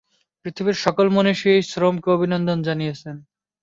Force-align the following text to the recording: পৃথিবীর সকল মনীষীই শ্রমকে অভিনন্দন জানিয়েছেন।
পৃথিবীর 0.45 0.77
সকল 0.85 1.05
মনীষীই 1.09 1.61
শ্রমকে 1.63 2.09
অভিনন্দন 2.11 2.57
জানিয়েছেন। 2.61 3.15